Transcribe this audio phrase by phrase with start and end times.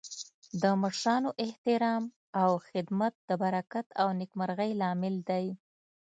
[0.61, 2.03] د مشرانو احترام
[2.41, 5.45] او خدمت د برکت او نیکمرغۍ لامل دی.